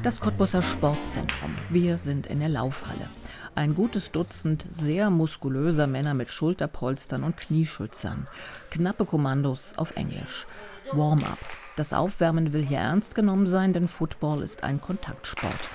[0.05, 1.55] Das Cottbusser Sportzentrum.
[1.71, 3.09] Wir sind in der Laufhalle.
[3.55, 8.27] Ein gutes Dutzend sehr muskulöser Männer mit Schulterpolstern und Knieschützern.
[8.69, 10.45] Knappe Kommandos auf Englisch.
[10.91, 11.39] Warm-up.
[11.75, 15.71] Das Aufwärmen will hier ernst genommen sein, denn Football ist ein Kontaktsport.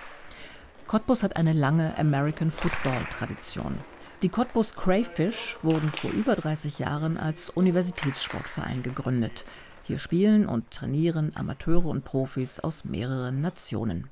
[0.86, 3.78] Cottbus hat eine lange American Football-Tradition.
[4.22, 9.44] Die Cottbus Crayfish wurden vor über 30 Jahren als Universitätssportverein gegründet.
[9.82, 14.08] Hier spielen und trainieren Amateure und Profis aus mehreren Nationen.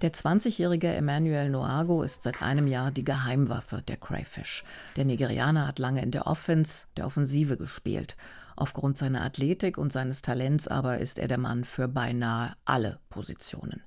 [0.00, 4.64] Der 20-jährige Emmanuel Noago ist seit einem Jahr die Geheimwaffe der Crayfish.
[4.96, 8.16] Der Nigerianer hat lange in der Offense, der Offensive gespielt.
[8.56, 13.82] Aufgrund seiner Athletik und seines Talents aber ist er der Mann für beinahe alle Positionen.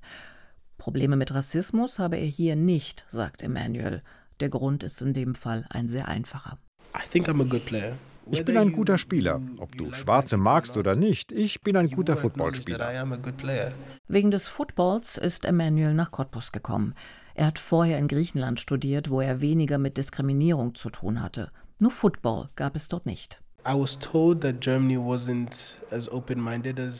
[0.78, 4.02] Probleme mit Rassismus habe er hier nicht, sagt Emmanuel.
[4.40, 6.58] Der Grund ist in dem Fall ein sehr einfacher.
[8.30, 9.40] Ich bin ein guter Spieler.
[9.58, 13.08] Ob du Schwarze magst oder nicht, ich bin ein guter Footballspieler.
[14.06, 16.94] Wegen des Footballs ist Emmanuel nach Cottbus gekommen.
[17.34, 21.50] Er hat vorher in Griechenland studiert, wo er weniger mit Diskriminierung zu tun hatte.
[21.78, 23.40] Nur Football gab es dort nicht.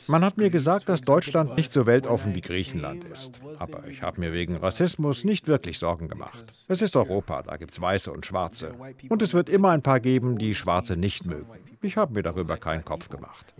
[0.07, 3.39] Man hat mir gesagt, dass Deutschland nicht so weltoffen wie Griechenland ist.
[3.57, 6.43] Aber ich habe mir wegen Rassismus nicht wirklich Sorgen gemacht.
[6.67, 8.73] Es ist Europa, da gibt es Weiße und Schwarze.
[9.09, 11.47] Und es wird immer ein paar geben, die Schwarze nicht mögen.
[11.81, 13.53] Ich habe mir darüber keinen Kopf gemacht.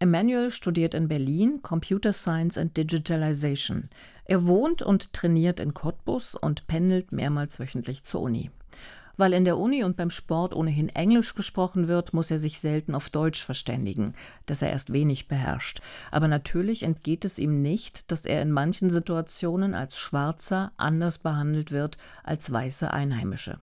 [0.00, 3.88] Emmanuel studiert in Berlin Computer Science and Digitalization.
[4.26, 8.50] Er wohnt und trainiert in Cottbus und pendelt mehrmals wöchentlich zur Uni.
[9.16, 12.94] Weil in der Uni und beim Sport ohnehin Englisch gesprochen wird, muss er sich selten
[12.94, 14.14] auf Deutsch verständigen,
[14.46, 15.80] das er erst wenig beherrscht.
[16.10, 21.70] Aber natürlich entgeht es ihm nicht, dass er in manchen Situationen als Schwarzer anders behandelt
[21.70, 23.58] wird als weiße Einheimische.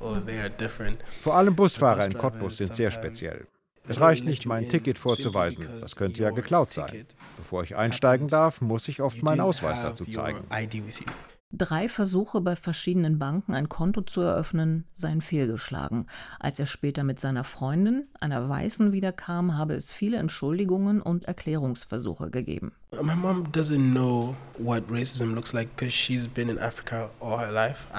[0.00, 0.16] Oh,
[1.22, 3.46] Vor allem Busfahrer in Cottbus sind sehr speziell.
[3.88, 5.66] Es reicht nicht, mein Ticket vorzuweisen.
[5.80, 7.06] Das könnte ja geklaut sein.
[7.36, 10.44] Bevor ich einsteigen darf, muss ich oft meinen Ausweis dazu zeigen.
[11.54, 16.06] Drei Versuche bei verschiedenen Banken ein Konto zu eröffnen seien fehlgeschlagen.
[16.40, 22.30] Als er später mit seiner Freundin, einer Weißen, wiederkam, habe es viele Entschuldigungen und Erklärungsversuche
[22.30, 22.72] gegeben.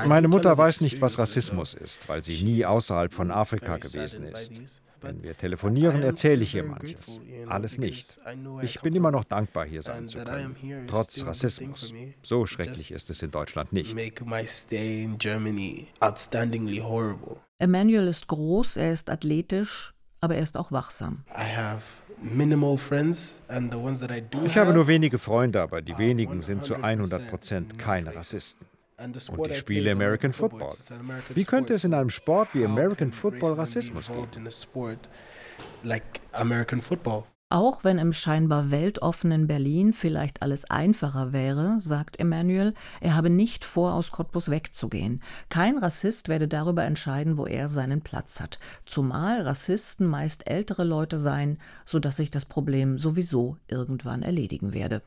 [0.05, 4.81] Meine Mutter weiß nicht, was Rassismus ist, weil sie nie außerhalb von Afrika gewesen ist.
[5.03, 7.19] Wenn wir telefonieren, erzähle ich ihr manches.
[7.47, 8.17] Alles nicht.
[8.61, 10.55] Ich bin immer noch dankbar, hier sein zu können.
[10.87, 11.93] Trotz Rassismus.
[12.21, 13.95] So schrecklich ist es in Deutschland nicht.
[17.59, 21.23] Emmanuel ist groß, er ist athletisch, aber er ist auch wachsam.
[24.45, 28.65] Ich habe nur wenige Freunde, aber die wenigen sind zu 100 Prozent keine Rassisten.
[28.97, 30.69] Und ich spiele American Football.
[31.33, 34.49] Wie könnte es in einem Sport wie American Football Rassismus geben?
[37.53, 43.63] Auch wenn im scheinbar weltoffenen Berlin vielleicht alles einfacher wäre, sagt Emmanuel, er habe nicht
[43.63, 45.21] vor, aus Cottbus wegzugehen.
[45.49, 48.57] Kein Rassist werde darüber entscheiden, wo er seinen Platz hat.
[48.87, 55.03] Zumal Rassisten meist ältere Leute seien, sodass sich das Problem sowieso irgendwann erledigen werde.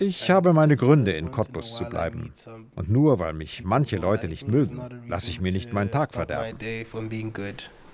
[0.00, 2.30] Ich habe meine Gründe, in Cottbus zu bleiben.
[2.74, 6.58] Und nur weil mich manche Leute nicht mögen, lasse ich mir nicht meinen Tag verderben.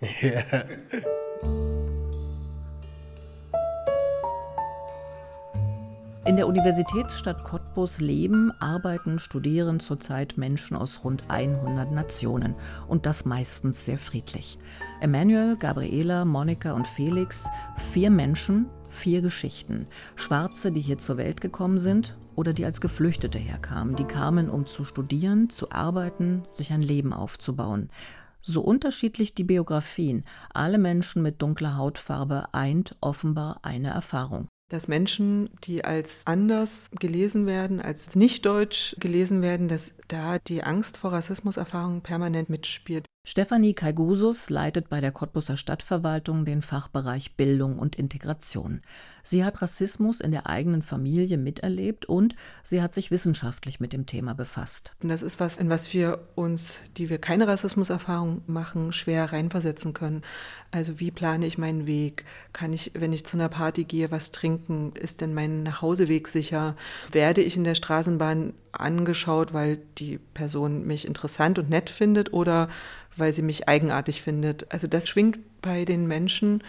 [6.25, 12.55] In der Universitätsstadt Cottbus leben, arbeiten, studieren zurzeit Menschen aus rund 100 Nationen
[12.87, 14.57] und das meistens sehr friedlich.
[15.01, 17.49] Emmanuel, Gabriela, Monika und Felix,
[17.93, 19.89] vier Menschen, vier Geschichten.
[20.15, 23.97] Schwarze, die hier zur Welt gekommen sind oder die als Geflüchtete herkamen.
[23.97, 27.91] Die kamen, um zu studieren, zu arbeiten, sich ein Leben aufzubauen.
[28.43, 35.51] So unterschiedlich die Biografien, alle Menschen mit dunkler Hautfarbe eint offenbar eine Erfahrung dass Menschen,
[35.65, 41.13] die als anders gelesen werden, als nicht deutsch gelesen werden, dass da die Angst vor
[41.13, 43.05] Rassismuserfahrungen permanent mitspielt.
[43.25, 48.83] Stefanie Kaigusus leitet bei der Cottbuser Stadtverwaltung den Fachbereich Bildung und Integration.
[49.23, 54.07] Sie hat Rassismus in der eigenen Familie miterlebt und sie hat sich wissenschaftlich mit dem
[54.07, 54.97] Thema befasst.
[55.01, 59.93] Und das ist was, in was wir uns, die wir keine Rassismuserfahrung machen, schwer reinversetzen
[59.93, 60.23] können.
[60.73, 62.25] Also wie plane ich meinen Weg?
[62.53, 64.97] Kann ich, wenn ich zu einer Party gehe, was trinken?
[64.97, 66.75] Ist denn mein Nachhauseweg sicher?
[67.13, 72.69] Werde ich in der Straßenbahn angeschaut, weil die Person mich interessant und nett findet oder
[73.17, 74.73] weil sie mich eigenartig findet.
[74.73, 76.63] Also das schwingt bei den Menschen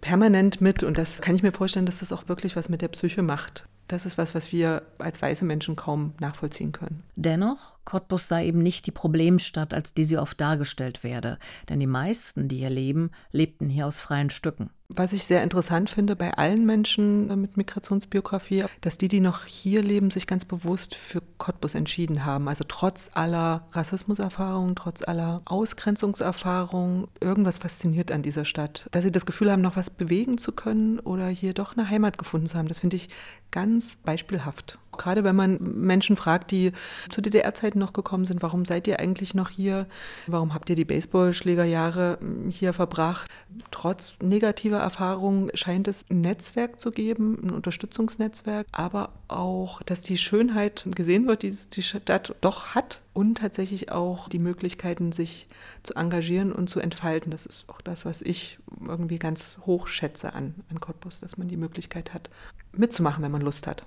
[0.00, 2.88] permanent mit und das kann ich mir vorstellen, dass das auch wirklich was mit der
[2.88, 3.66] Psyche macht.
[3.88, 7.02] Das ist was, was wir als weiße Menschen kaum nachvollziehen können.
[7.16, 11.38] Dennoch, Cottbus sei eben nicht die Problemstadt, als die sie oft dargestellt werde.
[11.68, 14.70] Denn die meisten, die hier leben, lebten hier aus freien Stücken.
[14.94, 19.46] Was ich sehr interessant finde bei allen Menschen äh, mit Migrationsbiografie, dass die, die noch
[19.46, 22.46] hier leben, sich ganz bewusst für Cottbus entschieden haben.
[22.48, 28.86] Also trotz aller Rassismuserfahrungen, trotz aller Ausgrenzungserfahrungen, irgendwas fasziniert an dieser Stadt.
[28.90, 32.18] Dass sie das Gefühl haben, noch was bewegen zu können oder hier doch eine Heimat
[32.18, 33.08] gefunden zu haben, das finde ich
[33.50, 34.78] ganz beispielhaft.
[34.96, 36.72] Gerade wenn man Menschen fragt, die
[37.08, 39.86] zu DDR-Zeiten noch gekommen sind, warum seid ihr eigentlich noch hier?
[40.26, 43.28] Warum habt ihr die Baseballschlägerjahre hm, hier verbracht?
[43.70, 50.18] Trotz negativer Erfahrungen scheint es ein Netzwerk zu geben, ein Unterstützungsnetzwerk, aber auch, dass die
[50.18, 55.48] Schönheit gesehen wird, die die Stadt doch hat und tatsächlich auch die Möglichkeiten, sich
[55.82, 57.30] zu engagieren und zu entfalten.
[57.30, 61.48] Das ist auch das, was ich irgendwie ganz hoch schätze an, an Cottbus, dass man
[61.48, 62.30] die Möglichkeit hat,
[62.72, 63.84] mitzumachen, wenn man Lust hat.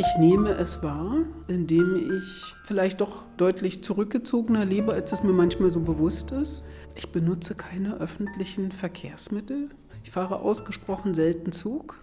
[0.00, 5.68] Ich nehme es wahr, indem ich vielleicht doch deutlich zurückgezogener lebe, als es mir manchmal
[5.68, 6.64] so bewusst ist.
[6.94, 9.68] Ich benutze keine öffentlichen Verkehrsmittel.
[10.02, 11.98] Ich fahre ausgesprochen selten Zug.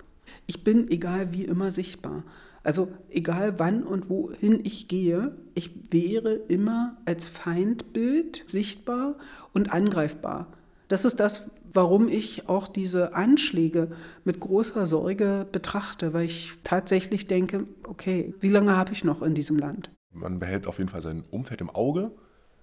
[0.45, 2.21] Ich bin, egal wie immer, sichtbar.
[2.63, 9.15] Also egal wann und wohin ich gehe, ich wäre immer als Feindbild sichtbar
[9.55, 10.53] und angreifbar.
[10.87, 13.89] Das ist das, warum ich auch diese Anschläge
[14.23, 19.35] mit großer Sorge betrachte, weil ich tatsächlich denke, okay, wie lange habe ich noch in
[19.35, 19.91] diesem Land?
[20.11, 22.09] Man behält auf jeden Fall sein Umfeld im Auge,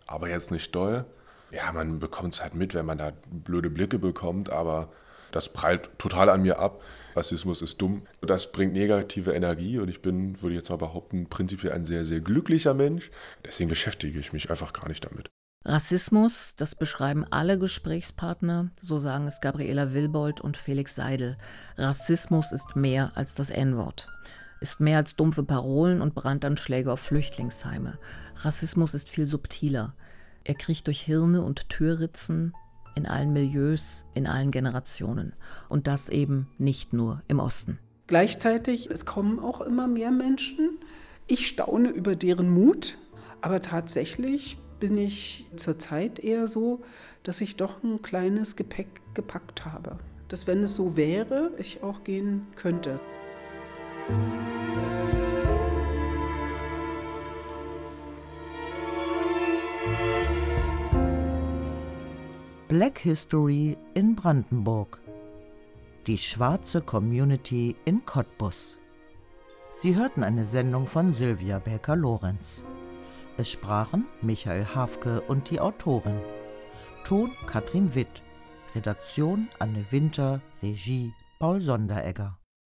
[0.08, 1.04] aber jetzt nicht doll.
[1.52, 4.88] Ja, man bekommt es halt mit, wenn man da blöde Blicke bekommt, aber
[5.30, 6.82] das prallt total an mir ab.
[7.14, 8.02] Rassismus ist dumm.
[8.20, 12.04] Das bringt negative Energie und ich bin, würde ich jetzt mal behaupten, prinzipiell ein sehr,
[12.04, 13.12] sehr glücklicher Mensch.
[13.46, 15.30] Deswegen beschäftige ich mich einfach gar nicht damit.
[15.66, 21.38] Rassismus, das beschreiben alle Gesprächspartner, so sagen es Gabriela Wilbold und Felix Seidel.
[21.78, 24.08] Rassismus ist mehr als das N-Wort,
[24.60, 27.98] ist mehr als dumpfe Parolen und Brandanschläge auf Flüchtlingsheime.
[28.36, 29.94] Rassismus ist viel subtiler.
[30.44, 32.52] Er kriecht durch Hirne und Türritzen,
[32.94, 35.32] in allen Milieus, in allen Generationen.
[35.70, 37.78] Und das eben nicht nur im Osten.
[38.06, 40.78] Gleichzeitig, es kommen auch immer mehr Menschen.
[41.26, 42.98] Ich staune über deren Mut,
[43.40, 46.82] aber tatsächlich bin ich zurzeit eher so,
[47.22, 49.96] dass ich doch ein kleines Gepäck gepackt habe.
[50.28, 53.00] Dass wenn es so wäre, ich auch gehen könnte.
[62.68, 65.00] Black History in Brandenburg.
[66.06, 68.78] Die schwarze Community in Cottbus.
[69.72, 72.66] Sie hörten eine Sendung von Sylvia Becker-Lorenz.
[73.36, 76.20] Es sprachen Michael Hafke und die Autorin.
[77.04, 78.22] Ton Katrin Witt.
[78.76, 80.40] Redaktion Anne Winter.
[80.62, 82.38] Regie Paul Sonderegger.